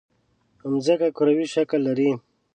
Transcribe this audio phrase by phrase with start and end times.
[0.71, 2.11] مځکه کروي شکل لري.